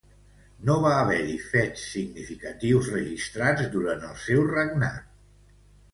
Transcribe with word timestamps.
No 0.69 0.77
va 0.85 0.93
haver-hi 1.01 1.35
fets 1.49 1.83
significatius 1.97 2.89
registrats 2.97 3.69
durant 3.77 4.03
el 4.11 4.19
seu 4.27 4.43
regnat. 4.57 5.57